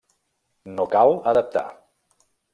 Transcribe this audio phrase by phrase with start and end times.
[0.79, 1.65] No cal adaptar.